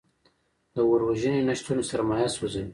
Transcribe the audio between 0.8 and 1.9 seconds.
اور وژنې نشتون